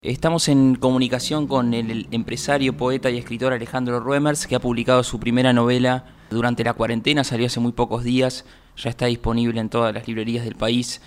[0.00, 5.18] Estamos en comunicación con el empresario, poeta y escritor Alejandro Ruemers, que ha publicado su
[5.18, 9.92] primera novela durante la cuarentena, salió hace muy pocos días, ya está disponible en todas
[9.92, 11.02] las librerías del país.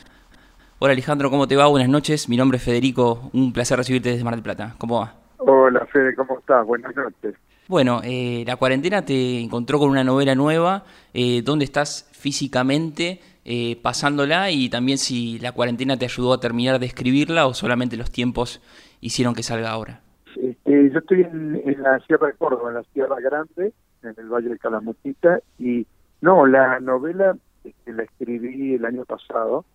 [0.80, 1.68] Hola Alejandro, ¿cómo te va?
[1.68, 4.76] Buenas noches, mi nombre es Federico, un placer recibirte desde Mar del Plata.
[4.78, 5.16] ¿Cómo va?
[5.38, 6.68] Hola Fede, ¿cómo estás?
[6.68, 7.36] Buenas noches.
[7.70, 10.84] Bueno, eh, la cuarentena te encontró con una novela nueva,
[11.14, 13.22] eh, ¿dónde estás físicamente?
[13.44, 17.98] Eh, pasándola y también si la cuarentena te ayudó a terminar de escribirla o solamente
[17.98, 18.62] los tiempos
[19.02, 20.02] hicieron que salga ahora.
[20.36, 23.74] Este, yo estoy en, la Sierra de Córdoba, en la Sierra Grande,
[24.04, 25.86] en el Valle de Calamuchita, y
[26.22, 29.66] no, la novela este, la escribí el año pasado,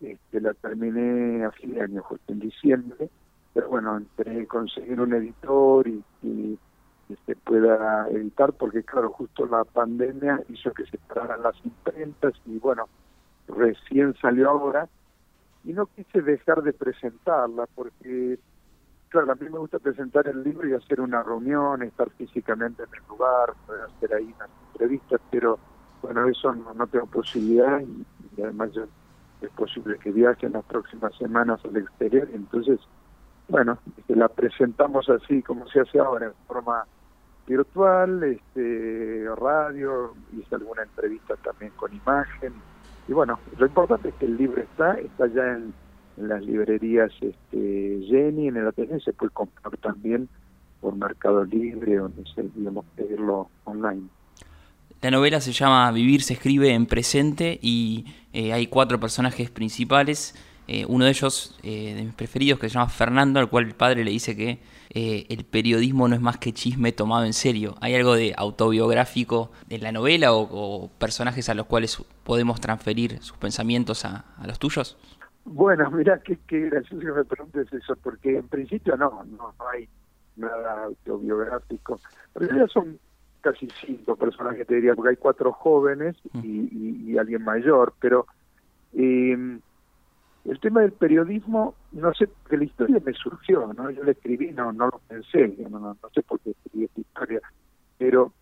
[0.00, 3.08] este, la terminé a fin de año, justo en diciembre,
[3.52, 6.58] pero bueno, entre conseguir un editor y
[7.26, 12.58] se pueda editar, porque claro, justo la pandemia hizo que se pararan las imprentas y
[12.58, 12.88] bueno,
[13.48, 14.88] recién salió ahora.
[15.64, 18.38] Y no quise dejar de presentarla porque,
[19.08, 22.90] claro, a mí me gusta presentar el libro y hacer una reunión, estar físicamente en
[22.94, 23.54] el lugar,
[23.88, 25.58] hacer ahí unas entrevistas, pero
[26.02, 28.04] bueno, eso no, no tengo posibilidad y,
[28.36, 28.84] y además yo,
[29.40, 32.78] es posible que viaje en las próximas semanas al exterior, entonces
[33.48, 33.78] bueno,
[34.08, 36.84] la presentamos así como se hace ahora, en forma
[37.46, 42.54] virtual, este, radio, hice alguna entrevista también con imagen.
[43.06, 45.74] Y bueno, lo importante es que el libro está, está ya en,
[46.16, 50.28] las librerías este, Jenny, en el Ateneo, se puede comprar también
[50.80, 54.04] por Mercado Libre, donde se, digamos, pedirlo online.
[55.00, 60.34] La novela se llama Vivir se escribe en presente y eh, hay cuatro personajes principales.
[60.66, 63.74] Eh, uno de ellos, eh, de mis preferidos, que se llama Fernando, al cual el
[63.74, 67.74] padre le dice que eh, el periodismo no es más que chisme tomado en serio.
[67.80, 73.36] ¿Hay algo de autobiográfico en la novela o, personajes a los cuales podemos transferir sus
[73.36, 74.96] pensamientos a, a los tuyos?
[75.44, 79.86] Bueno, mira qué, qué gracioso que me preguntes eso, porque en principio no, no, hay
[80.36, 82.00] nada autobiográfico.
[82.36, 82.98] En realidad son
[83.42, 88.26] casi cinco personajes, te diría, porque hay cuatro jóvenes y, y, y alguien mayor, pero...
[88.94, 89.58] Eh,
[90.44, 93.90] el tema del periodismo, no sé, porque la historia me surgió, ¿no?
[93.90, 97.00] Yo la escribí, no, no lo pensé, no, no, no sé por qué escribí esta
[97.00, 97.40] historia,
[97.96, 98.32] pero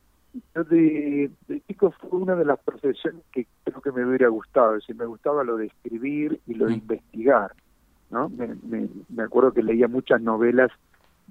[0.54, 4.74] yo de, de chico fue una de las profesiones que creo que me hubiera gustado,
[4.74, 7.52] es decir, me gustaba lo de escribir y lo de investigar,
[8.10, 8.28] ¿no?
[8.30, 10.72] Me, me, me acuerdo que leía muchas novelas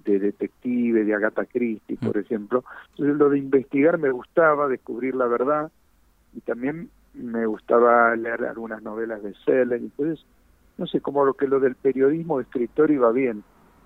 [0.05, 5.27] de detective, de Agatha Christie, por ejemplo, entonces lo de investigar me gustaba, descubrir la
[5.27, 5.69] verdad,
[6.33, 10.25] y también me gustaba leer algunas novelas de Selen, entonces
[10.81, 13.45] no sé, como lo que lo del periodismo de escritor iba bien,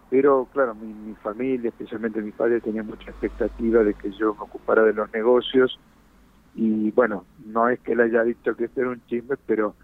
[0.09, 4.44] pero claro, mi, mi familia, especialmente mi padre, tenía mucha expectativa de que yo me
[4.44, 5.78] ocupara de los negocios
[6.53, 9.75] y bueno, no es que él haya dicho que este era un chisme, pero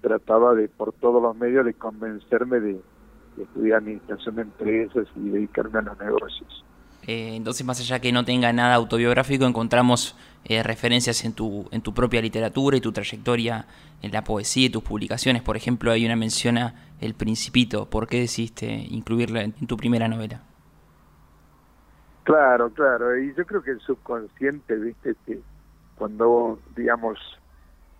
[0.00, 2.84] trataba de por todos los medios de convencerme de,
[3.34, 6.66] de estudiar administración de empresas y dedicarme a los negocios.
[7.06, 11.82] Eh, entonces, más allá que no tenga nada autobiográfico, encontramos eh, referencias en tu, en
[11.82, 13.66] tu propia literatura y tu trayectoria
[14.02, 15.42] en la poesía y tus publicaciones.
[15.42, 17.86] Por ejemplo, hay una mención a El Principito.
[17.86, 20.42] ¿Por qué decidiste incluirla en tu primera novela?
[22.24, 23.18] Claro, claro.
[23.18, 25.40] Y yo creo que el subconsciente, viste, que
[25.96, 27.18] cuando, digamos,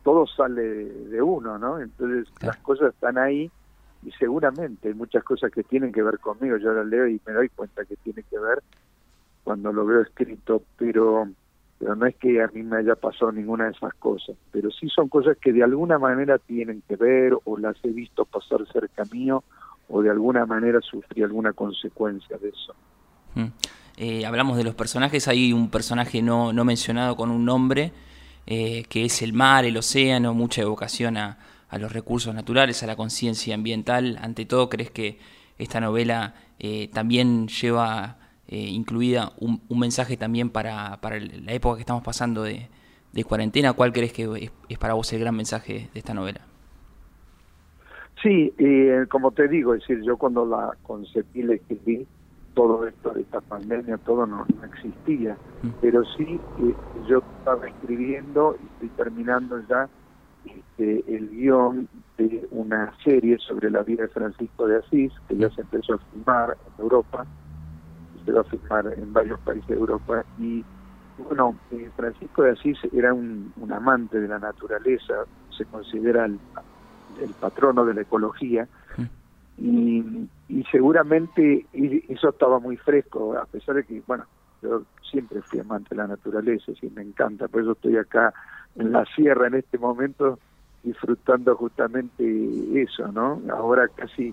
[0.04, 1.80] todo sale de uno, ¿no?
[1.80, 2.54] Entonces claro.
[2.54, 3.50] las cosas están ahí
[4.02, 6.56] y seguramente hay muchas cosas que tienen que ver conmigo.
[6.58, 8.62] Yo las leo y me doy cuenta que tiene que ver
[9.44, 11.28] cuando lo veo escrito, pero
[11.78, 14.86] pero no es que a mí me haya pasado ninguna de esas cosas, pero sí
[14.90, 19.04] son cosas que de alguna manera tienen que ver o las he visto pasar cerca
[19.10, 19.42] mío
[19.88, 22.74] o de alguna manera sufrí alguna consecuencia de eso.
[23.34, 23.46] Mm.
[23.96, 27.92] Eh, hablamos de los personajes, hay un personaje no, no mencionado con un nombre,
[28.46, 31.38] eh, que es el mar, el océano, mucha evocación a,
[31.70, 34.18] a los recursos naturales, a la conciencia ambiental.
[34.20, 35.18] Ante todo, ¿crees que
[35.56, 38.16] esta novela eh, también lleva
[38.52, 42.68] eh, incluida un, un, mensaje también para, para la época que estamos pasando de,
[43.12, 43.74] de cuarentena.
[43.74, 46.40] ¿Cuál crees que es, es, para vos el gran mensaje de esta novela?
[48.20, 52.08] Sí, eh, como te digo, es decir, yo cuando la concebí, la escribí,
[52.54, 55.68] todo esto de esta pandemia, todo no, no existía, mm.
[55.80, 56.74] pero sí eh,
[57.08, 59.88] yo estaba escribiendo y estoy terminando ya
[60.44, 61.88] este, el guion
[62.18, 65.98] de una serie sobre la vida de Francisco de Asís, que ya se empezó a
[65.98, 67.24] filmar en Europa,
[68.38, 70.64] a filmar en varios países de Europa y
[71.18, 75.24] bueno, eh, Francisco de Asís era un, un, amante de la naturaleza,
[75.56, 76.38] se considera el,
[77.20, 78.66] el patrono de la ecología
[79.58, 81.66] y, y, seguramente
[82.08, 84.24] eso estaba muy fresco, a pesar de que, bueno,
[84.62, 88.32] yo siempre fui amante de la naturaleza, y me encanta, por eso estoy acá
[88.76, 90.38] en la sierra en este momento
[90.82, 92.24] disfrutando justamente
[92.80, 93.42] eso, ¿no?
[93.52, 94.32] Ahora casi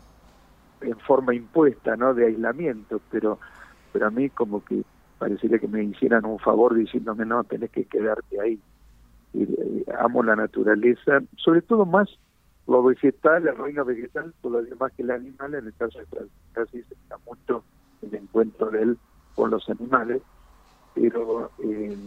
[0.81, 2.13] en forma impuesta, ¿no?
[2.13, 3.39] De aislamiento, pero,
[3.97, 4.83] pero a mí como que
[5.17, 8.59] parecería que me hicieran un favor diciéndome, no, tenés que quedarte ahí.
[9.33, 9.47] Y,
[9.99, 12.07] amo la naturaleza, sobre todo más
[12.67, 16.05] lo vegetal, el reino vegetal, todavía más que el animal, en el caso de
[16.51, 17.63] casi se está mucho
[18.03, 18.97] el encuentro de él
[19.33, 20.21] con los animales,
[20.93, 21.97] pero eh,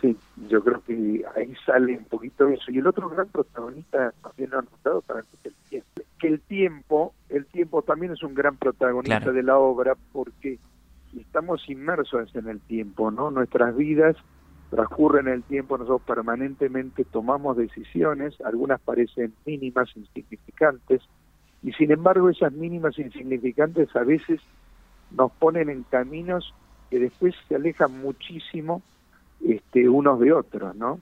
[0.00, 0.16] sí,
[0.48, 2.72] yo creo que ahí sale un poquito eso.
[2.72, 6.02] Y el otro gran protagonista, también lo han notado, para mí es el tiempo.
[6.18, 10.58] Que el tiempo, el tiempo también es un gran protagonista de la obra porque
[11.20, 13.30] estamos inmersos en el tiempo, ¿no?
[13.30, 14.16] Nuestras vidas
[14.70, 21.02] transcurren el tiempo, nosotros permanentemente tomamos decisiones, algunas parecen mínimas, insignificantes,
[21.62, 24.40] y sin embargo esas mínimas insignificantes a veces
[25.10, 26.54] nos ponen en caminos
[26.90, 28.82] que después se alejan muchísimo
[29.46, 31.00] este, unos de otros, ¿no?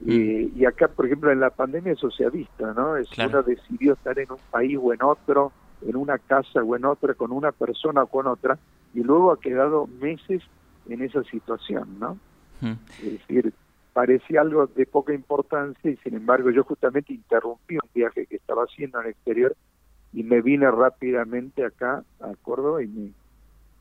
[0.00, 0.10] Mm.
[0.10, 2.96] Eh, y acá, por ejemplo, en la pandemia eso se ha visto, ¿no?
[2.96, 5.52] Es Uno decidió estar en un país o en otro,
[5.82, 8.58] en una casa o en otra, con una persona o con otra,
[8.94, 10.42] y luego ha quedado meses
[10.88, 12.18] en esa situación, ¿no?
[12.60, 12.72] Mm.
[13.02, 13.52] Es decir,
[13.92, 18.64] parecía algo de poca importancia y sin embargo yo justamente interrumpí un viaje que estaba
[18.64, 19.56] haciendo en el exterior
[20.12, 23.12] y me vine rápidamente acá a Córdoba y me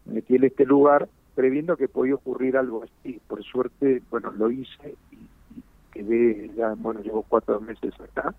[0.05, 3.21] metí en este lugar previendo que podía ocurrir algo así.
[3.27, 5.17] Por suerte, bueno, lo hice y,
[5.91, 8.33] quedé ya, bueno, llevo cuatro meses acá,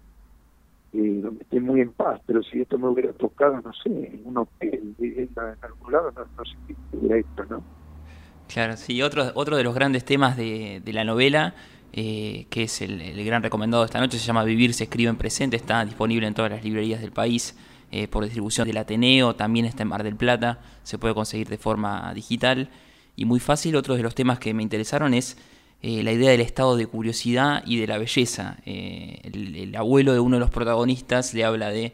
[0.99, 4.23] eh, donde estoy muy en paz, pero si esto me hubiera tocado, no sé, en
[4.25, 5.29] un en,
[5.63, 7.63] algún lado, no, sé qué hubiera hecho, ¿no?
[8.49, 11.55] Claro, sí, otro, otro de los grandes temas de, la novela,
[11.93, 15.11] eh, que es el, el, gran recomendado de esta noche, se llama Vivir se escribe
[15.11, 17.55] en presente, está disponible en todas las librerías del país.
[17.91, 21.57] Eh, por distribución del Ateneo, también está en Mar del Plata, se puede conseguir de
[21.57, 22.69] forma digital
[23.17, 23.77] y muy fácil.
[23.77, 25.39] Otro de los temas que me interesaron es
[25.81, 28.59] eh, la idea del estado de curiosidad y de la belleza.
[28.67, 31.93] Eh, el, abuelo de uno de los protagonistas le habla de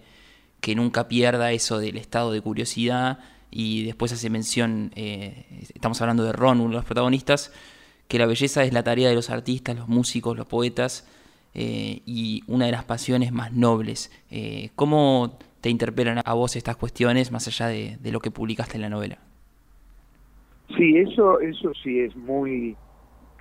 [0.60, 3.18] que nunca pierda eso del estado de curiosidad
[3.50, 5.44] y después hace mención, eh,
[5.74, 7.52] estamos hablando de Ron, uno de los protagonistas,
[8.08, 11.08] que la belleza es la tarea de los artistas, los músicos, los poetas
[11.56, 14.10] y una de las pasiones más nobles.
[14.74, 18.88] ¿Cómo te interpelan a vos estas cuestiones más allá de lo que publicaste en la
[18.88, 19.18] novela?
[20.76, 22.76] Sí, eso, eso sí es muy,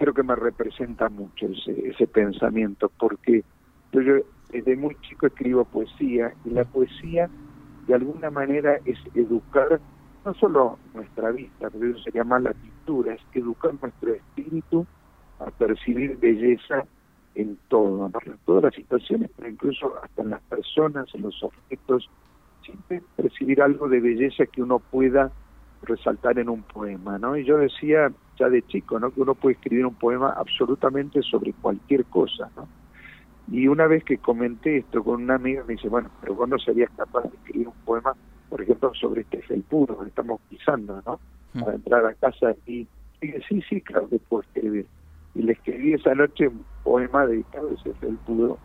[0.04, 3.42] creo que me representa mucho ese, ese pensamiento, porque
[3.94, 4.02] yo,
[4.50, 7.30] desde muy chico escribo poesía y la poesía
[7.88, 9.80] de alguna manera es educar
[10.26, 14.86] no solo nuestra vista, pero eso sería más la pintura, es educar nuestro espíritu
[15.40, 16.84] a percibir belleza
[17.36, 22.10] en todo, en todas las situaciones, pero incluso hasta en las personas, en los objetos,
[22.66, 25.32] siempre percibir algo de belleza que uno pueda
[25.84, 27.38] resaltar en un poema, ¿no?
[27.38, 29.12] Y yo decía ya de chico, ¿no?
[29.12, 32.68] Que uno puede escribir un poema absolutamente sobre cualquier cosa, ¿no?
[33.52, 36.58] Y una vez que comenté esto con una amiga, me dice, bueno, pero vos no
[36.58, 38.14] serías capaz de escribir un poema,
[38.50, 41.20] por ejemplo, sobre este felpudo que estamos pisando, ¿no?
[41.54, 41.60] Mm.
[41.60, 42.88] Para entrar a casa y
[43.22, 44.88] dije, sí, sí, claro que puedo escribir.
[45.36, 48.60] Y le escribí esa noche un poema dedicado a ese felpudo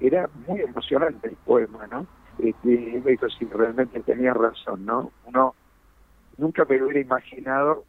[0.00, 2.06] y era muy emocionante el poema, ¿no?
[2.38, 5.10] Este, me dijo, sí, realmente tenía razón, ¿no?
[5.26, 5.54] Uno
[6.36, 7.84] nunca me hubiera imaginado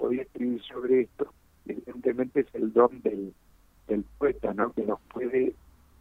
[0.00, 1.32] podía escribir sobre esto.
[1.66, 3.34] Evidentemente es el don del,
[3.86, 4.72] del poeta, ¿no?
[4.72, 5.54] Que nos puede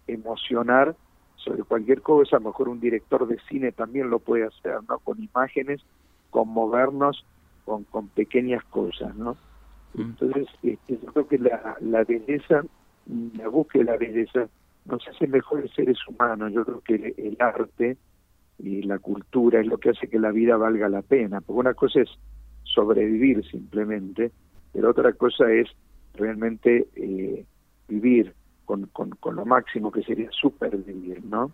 [0.07, 0.95] emocionar
[1.35, 4.99] sobre cualquier cosa, a lo mejor un director de cine también lo puede hacer, ¿no?
[4.99, 5.81] Con imágenes,
[6.29, 7.25] conmovernos
[7.65, 9.37] con, con pequeñas cosas, ¿no?
[9.93, 10.01] Mm.
[10.01, 12.63] Entonces, este, yo creo que la, la belleza,
[13.37, 14.47] la búsqueda de la belleza,
[14.85, 16.51] nos hace mejores seres humanos.
[16.53, 17.97] Yo creo que el arte,
[18.57, 21.73] y la cultura es lo que hace que la vida valga la pena, porque una
[21.73, 22.09] cosa es
[22.73, 24.31] sobrevivir simplemente,
[24.73, 25.67] pero otra cosa es
[26.13, 27.45] realmente eh,
[27.87, 28.33] vivir
[28.65, 31.51] con, con, con, lo máximo que sería supervivir, ¿no?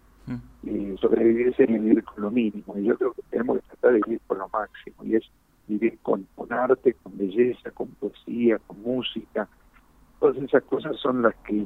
[0.64, 4.02] Y sobrevivir sería vivir con lo mínimo, y yo creo que tenemos que tratar de
[4.06, 5.24] vivir con lo máximo, y es
[5.68, 9.48] vivir con, con arte, con belleza, con poesía, con música,
[10.20, 11.66] todas esas cosas son las que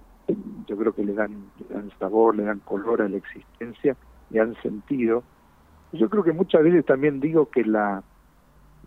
[0.67, 3.95] yo creo que le dan, le dan sabor, le dan color a la existencia
[4.29, 5.23] y han sentido.
[5.93, 8.03] Yo creo que muchas veces también digo que la,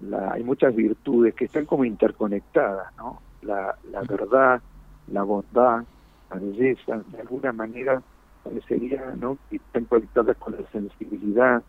[0.02, 3.21] la hay muchas virtudes que están como interconectadas, ¿no?
[3.42, 4.61] La, la verdad,
[5.09, 5.85] la bondad,
[6.30, 8.02] la belleza, de alguna manera
[8.42, 9.38] parecería, ¿no?
[9.49, 11.62] Que están conectadas con la sensibilidad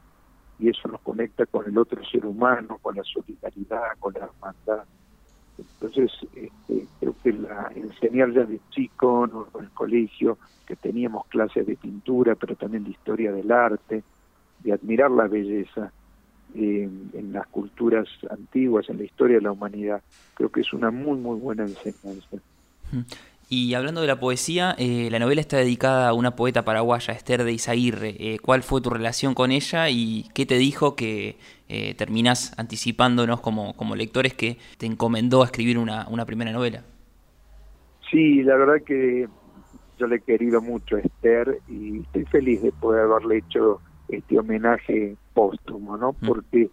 [0.59, 4.85] y eso nos conecta con el otro ser humano, con la solidaridad, con la hermandad.
[5.57, 9.47] Entonces, este, creo que la, enseñar ya de chico, ¿no?
[9.59, 14.03] en el colegio, que teníamos clases de pintura, pero también de historia del arte,
[14.59, 15.91] de admirar la belleza
[16.55, 20.01] eh, en las culturas antiguas, en la historia de la humanidad,
[20.33, 22.37] creo que es una muy, muy buena enseñanza.
[23.49, 27.43] Y hablando de la poesía, eh, la novela está dedicada a una poeta paraguaya, Esther
[27.43, 28.15] de Izaguirre.
[28.17, 31.37] Eh, ¿Cuál fue tu relación con ella y qué te dijo que
[31.69, 36.83] eh, terminás anticipándonos como, como lectores que te encomendó a escribir una, una primera novela?
[38.09, 39.27] Sí, la verdad que
[39.99, 43.81] yo le he querido mucho a Esther y estoy feliz de poder haberle hecho
[44.17, 46.13] este homenaje póstumo, ¿no?
[46.21, 46.27] Mm.
[46.27, 46.69] Porque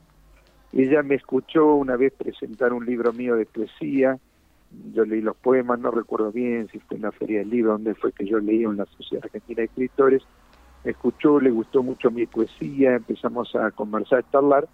[0.73, 4.19] ella me escuchó una vez presentar un libro mío de poesía
[4.93, 7.95] yo leí los poemas, no recuerdo bien si fue en la Feria del Libro, donde
[7.95, 10.23] fue que yo leí en la Sociedad Argentina de Escritores,
[10.85, 14.69] me escuchó, le gustó mucho mi poesía, empezamos a conversar, a charlar,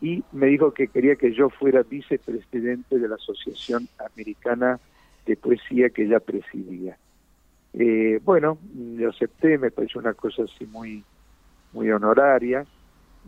[0.00, 4.80] y me dijo que quería que yo fuera vicepresidente de la Asociación Americana
[5.24, 6.98] de Poesía que ella presidía.
[7.74, 11.04] Eh, bueno, lo acepté, me pareció una cosa así muy,
[11.72, 12.64] muy honoraria,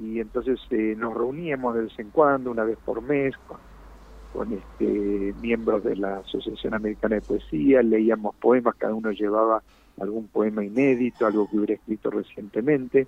[0.01, 3.59] y entonces eh, nos reuníamos de vez en cuando, una vez por mes, con
[4.33, 9.63] con este, miembros de la Asociación Americana de Poesía, leíamos poemas, cada uno llevaba
[10.01, 13.07] algún poema inédito, algo que hubiera escrito recientemente,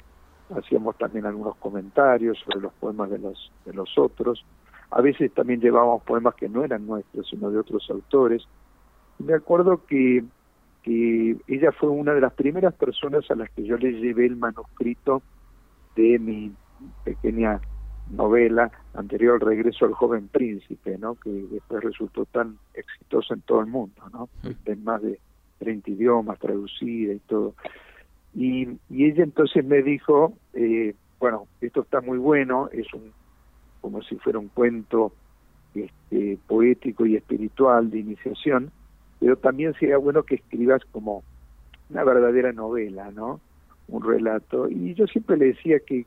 [0.56, 4.44] hacíamos también algunos comentarios sobre los poemas de los, de los otros,
[4.90, 8.42] a veces también llevábamos poemas que no eran nuestros, sino de otros autores.
[9.18, 10.24] Me acuerdo que,
[10.82, 14.36] que ella fue una de las primeras personas a las que yo le llevé el
[14.36, 15.22] manuscrito
[15.96, 16.52] de mi
[17.04, 17.60] pequeña
[18.10, 21.14] novela anterior al regreso al joven príncipe, ¿no?
[21.16, 24.28] que después resultó tan exitosa en todo el mundo, ¿no?
[24.64, 25.20] en más de
[25.58, 27.54] 30 idiomas traducida y todo.
[28.34, 33.12] Y, y ella entonces me dijo, eh, bueno, esto está muy bueno, es un
[33.80, 35.12] como si fuera un cuento
[35.74, 38.70] este, poético y espiritual de iniciación,
[39.20, 41.22] pero también sería bueno que escribas como
[41.90, 43.40] una verdadera novela, ¿no?
[43.88, 44.68] Un relato.
[44.68, 46.06] Y yo siempre le decía que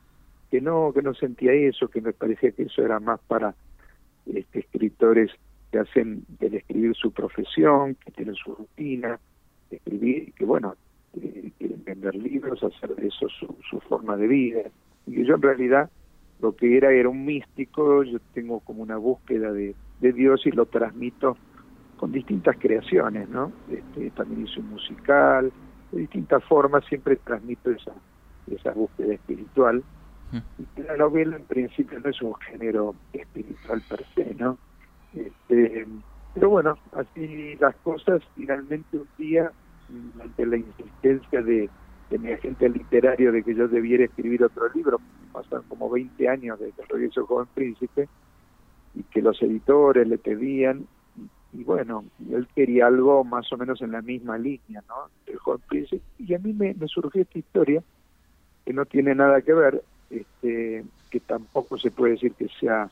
[0.53, 3.55] que no, que no sentía eso, que me parecía que eso era más para
[4.27, 5.31] este, escritores
[5.71, 9.19] que hacen del escribir su profesión, que tienen su rutina,
[9.71, 10.75] de escribir, que bueno,
[11.11, 14.61] quieren vender libros, hacer de eso su, su forma de vida.
[15.07, 15.89] Y yo en realidad
[16.39, 20.51] lo que era era un místico, yo tengo como una búsqueda de, de Dios y
[20.51, 21.35] lo transmito
[22.03, 23.53] con distintas creaciones, ¿no?
[23.71, 25.53] Este, también hice un musical,
[25.89, 27.93] de distintas formas siempre transmito esa,
[28.47, 29.81] esa búsqueda espiritual
[30.77, 34.57] la novela en principio no es un género espiritual per se, ¿no?
[35.13, 35.85] Este,
[36.33, 39.51] pero bueno, así las cosas, finalmente un día,
[40.19, 41.69] ante la insistencia de,
[42.19, 44.99] mi agente literario de que yo debiera escribir otro libro,
[45.31, 48.07] pasaron como 20 años desde el regreso Joven Príncipe,
[48.93, 50.85] y que los editores le pedían,
[51.53, 55.09] y, bueno, él quería algo más o menos en la misma línea, ¿no?
[55.25, 57.83] El Joven Príncipe, y a mí me surgió esta historia,
[58.65, 62.89] que no tiene nada que ver, este, que tampoco se puede decir que sea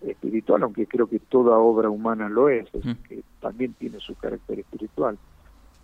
[0.00, 2.68] espiritual, aunque creo que toda obra humana lo es,
[3.08, 5.18] que también tiene su carácter espiritual.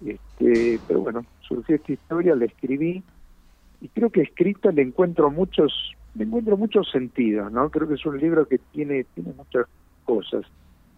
[0.04, 3.02] Este, pero bueno, surgió esta historia, la escribí
[3.80, 7.68] y creo que escrita le encuentro muchos le encuentro muchos sentidos, ¿no?
[7.68, 9.66] Creo que es un libro que tiene tiene muchas
[10.04, 10.46] cosas.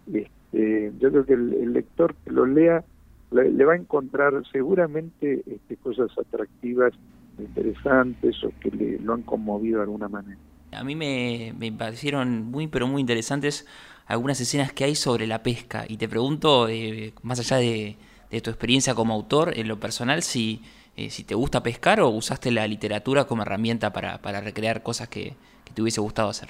[0.07, 2.85] Este, yo creo que el, lector que lo lea
[3.31, 6.93] le, va a encontrar seguramente este, cosas atractivas
[7.39, 10.39] interesantes o que le, lo han conmovido de alguna manera.
[10.73, 13.67] A mí me, parecieron muy, pero muy interesantes
[14.07, 15.85] algunas escenas que hay sobre la pesca.
[15.89, 17.97] Y te pregunto, eh, más allá de,
[18.43, 20.63] tu experiencia como autor, en lo personal, si,
[20.97, 25.09] eh, si te gusta pescar o usaste la literatura como herramienta para, para recrear cosas
[25.09, 25.35] que,
[25.75, 26.49] te hubiese gustado hacer.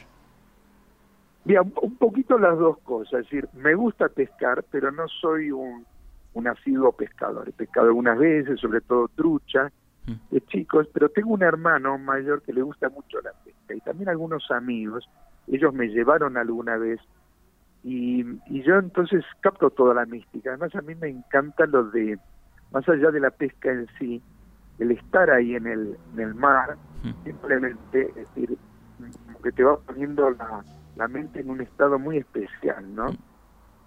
[1.48, 3.20] Bien, un poquito las dos cosas.
[3.20, 5.86] Es decir, me gusta pescar, pero no soy un,
[6.34, 7.48] un asiduo pescador.
[7.48, 9.72] He pescado algunas veces, sobre todo trucha,
[10.30, 14.10] de chicos, pero tengo un hermano mayor que le gusta mucho la pesca y también
[14.10, 15.08] algunos amigos,
[15.46, 17.00] ellos me llevaron alguna vez
[17.82, 20.50] y, y yo entonces capto toda la mística.
[20.50, 22.18] Además a mí me encanta lo de,
[22.72, 24.22] más allá de la pesca en sí,
[24.78, 26.76] el estar ahí en el, en el mar,
[27.24, 28.58] simplemente, es decir,
[29.42, 30.62] que te va poniendo la,
[30.98, 33.06] la mente en un estado muy especial, ¿no?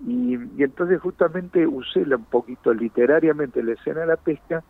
[0.07, 4.63] Y, entonces justamente usé un poquito literariamente la escena de la pesca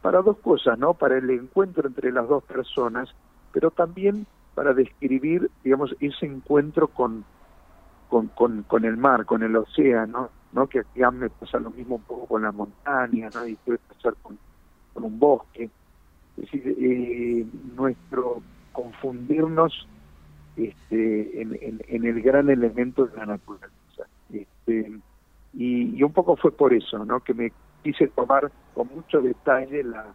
[0.00, 0.94] para dos cosas, ¿no?
[0.94, 3.14] Para el encuentro entre las dos personas,
[3.52, 7.24] pero también para describir, digamos, ese encuentro con,
[8.08, 10.66] con, con, el mar, con el océano, ¿no?
[10.66, 13.46] Que aquí me pasa lo mismo un poco con la montaña, ¿no?
[13.46, 14.38] Y puede pasar con,
[14.94, 15.68] con un bosque.
[16.38, 17.46] Es decir, eh,
[17.76, 18.40] nuestro
[18.72, 19.86] confundirnos
[20.56, 24.04] este, en, el gran elemento de la naturaleza.
[24.32, 24.92] Este,
[25.52, 27.20] y, y un poco fue por eso, ¿no?
[27.20, 27.52] Que me
[27.84, 30.06] quise tomar con mucho detalle la,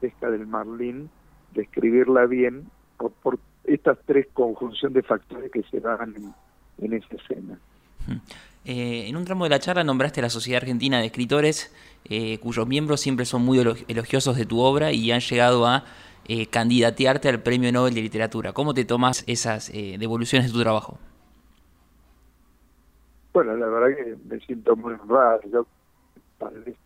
[0.00, 1.10] pesca del marlín,
[1.52, 6.14] describirla bien por, por estas tres conjunción de factores que se dan
[6.78, 7.58] en, esa escena.
[8.66, 11.74] Eh, en un tramo de la charla nombraste a la Sociedad Argentina de Escritores,
[12.06, 15.84] eh, cuyos miembros siempre son muy elogiosos de tu obra y han llegado a
[16.26, 18.54] eh, candidatearte al Premio Nobel de Literatura.
[18.54, 20.98] ¿Cómo te tomas esas devoluciones de tu trabajo?
[23.34, 25.40] Bueno, la verdad que me siento muy honrado.
[25.52, 25.66] Yo
[26.38, 26.76] tal vez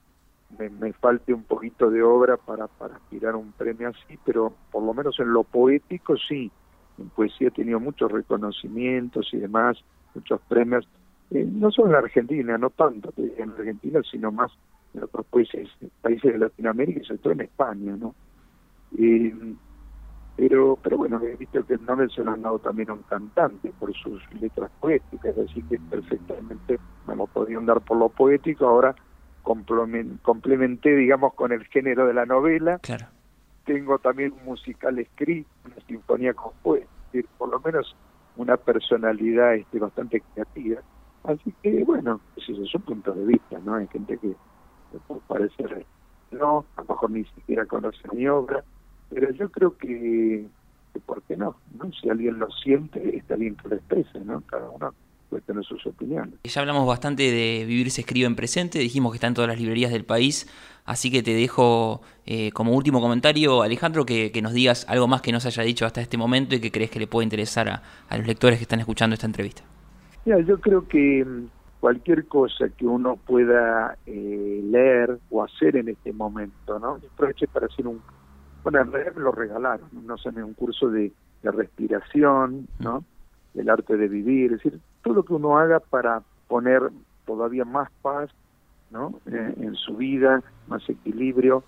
[0.59, 4.83] me, falte un poquito de obra para, para aspirar a un premio así, pero por
[4.83, 6.51] lo menos en lo poético sí.
[6.99, 9.79] En poesía he tenido muchos reconocimientos y demás,
[10.15, 10.89] muchos premios
[11.31, 14.51] eh, no solo en la Argentina, no tanto en Argentina, sino más
[14.95, 15.69] en otros países,
[16.01, 18.15] países de Latinoamérica y sobre todo en España, ¿no?
[20.37, 23.73] pero pero bueno, he visto que no se lo han dado también a un cantante
[23.79, 28.95] por sus letras poéticas, así que perfectamente me lo podían dar por lo poético, ahora
[29.43, 32.79] complementé, digamos, con el género de la novela.
[32.79, 33.07] Claro.
[33.65, 36.89] Tengo también un musical escrito, una sinfonía compuesta,
[37.37, 37.97] por lo menos
[38.37, 40.81] una personalidad este, bastante creativa
[41.25, 43.75] Así que, bueno, es su punto de vista, ¿no?
[43.75, 44.35] Hay gente que,
[45.07, 45.87] puede parecer
[46.31, 48.63] no, a lo mejor ni siquiera conoce mi obra,
[49.11, 50.47] pero yo creo que,
[51.07, 51.57] ¿por qué no?
[51.79, 51.91] no?
[51.93, 54.43] Si alguien lo siente, está bien que lo exprese, ¿no?
[54.43, 54.95] Cada uno
[55.31, 56.35] puede tener sus opiniones.
[56.45, 59.59] Ya hablamos bastante de Vivir se escribe en presente, dijimos que está en todas las
[59.59, 60.49] librerías del país,
[60.85, 65.23] así que te dejo eh, como último comentario, Alejandro, que, que, nos digas algo más
[65.23, 67.69] que no se haya dicho hasta este momento y que crees que le puede interesar
[68.09, 69.68] a los lectores que están escuchando esta entrevista
[70.41, 71.47] yo creo que mm,
[71.81, 76.99] cualquier cosa que uno pueda eh, leer o hacer en este momento, ¿no?
[77.15, 78.03] aproveché para hacer un,
[78.63, 83.05] bueno, en realidad me lo regalaron, no sé, un curso de, respiración, ¿no?
[83.55, 86.83] El arte de vivir, es decir, todo lo que uno haga para poner
[87.25, 88.29] todavía más paz,
[88.91, 89.21] ¿no?
[89.27, 91.63] Eh, en su vida, más equilibrio,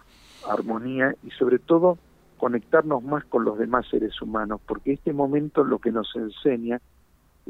[0.49, 1.99] armonía y sobre todo
[2.37, 6.81] conectarnos más con los demás seres humanos, porque este momento lo que nos enseña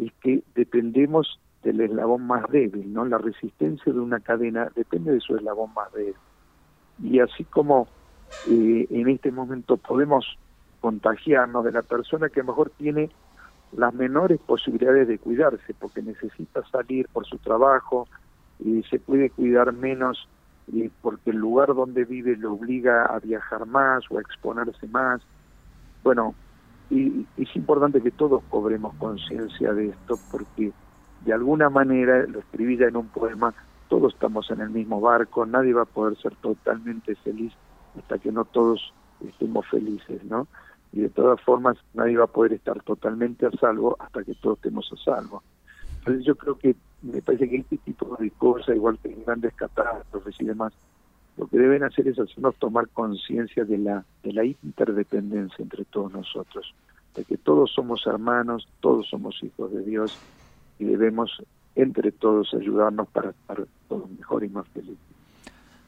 [0.01, 3.05] es que dependemos del eslabón más débil, ¿no?
[3.05, 6.15] La resistencia de una cadena depende de su eslabón más débil.
[7.03, 7.89] Y así como
[8.49, 10.39] eh, en este momento podemos
[10.81, 13.11] contagiarnos de la persona que mejor tiene
[13.73, 18.09] las menores posibilidades de cuidarse, porque necesita salir por su trabajo,
[18.91, 20.29] se puede cuidar menos
[21.03, 25.21] porque el lugar donde vive le obliga a viajar más o a exponerse más.
[26.03, 26.35] Bueno,
[26.91, 30.73] y, es importante que todos cobremos conciencia de esto porque
[31.25, 33.55] de alguna manera, lo escribí en un poema,
[33.89, 37.53] todos estamos en el mismo barco, nadie va a poder ser totalmente feliz
[37.99, 38.93] hasta que no todos
[39.27, 40.47] estemos felices, ¿no?
[40.93, 44.57] Y de todas formas, nadie va a poder estar totalmente a salvo hasta que todos
[44.59, 45.43] estemos a salvo.
[45.99, 50.41] Entonces yo creo que me parece que este tipo de cosas, igual que grandes catástrofes
[50.41, 50.73] y demás,
[51.41, 56.13] lo que deben hacer es hacernos tomar conciencia de la, de la interdependencia entre todos
[56.13, 56.75] nosotros,
[57.17, 60.19] de que todos somos hermanos, todos somos hijos de Dios
[60.79, 61.43] y debemos
[61.77, 64.99] entre todos ayudarnos para estar todos mejor y más felices.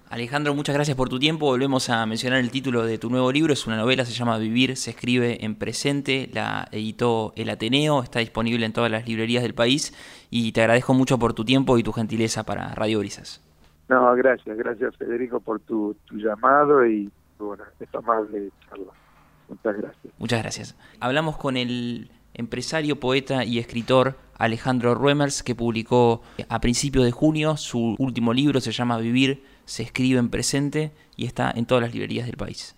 [0.09, 1.45] Alejandro, muchas gracias por tu tiempo.
[1.45, 3.53] Volvemos a mencionar el título de tu nuevo libro.
[3.53, 6.31] Es una novela, se llama Vivir, se escribe en presente.
[6.33, 9.93] La editó El Ateneo, está disponible en todas las librerías del país.
[10.31, 13.52] Y te agradezco mucho por tu tiempo y tu gentileza para Radio Brisas.
[13.93, 18.91] No, gracias, gracias Federico por tu, llamado y bueno, esta amable charla.
[19.51, 20.15] Muchas gracias.
[20.17, 20.77] Muchas gracias.
[20.99, 27.59] Hablamos con el empresario, poeta y escritor Alejandro Ruemers, que publicó a principios de junio
[27.59, 31.93] su último libro, se llama Vivir, se escribe en presente y está en todas las
[31.93, 32.71] librerías del país.